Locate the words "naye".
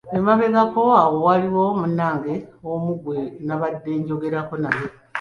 4.63-4.85